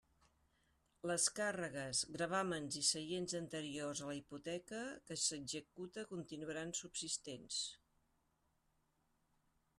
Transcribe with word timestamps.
Les 1.09 1.25
càrregues, 1.39 1.99
gravàmens 2.15 2.77
i 2.81 2.83
seients 2.87 3.37
anteriors 3.41 4.01
a 4.05 4.09
la 4.09 4.15
hipoteca 4.21 4.81
que 5.11 5.19
s'execute 5.27 6.07
continuaran 6.17 6.75
subsistents. 6.83 7.63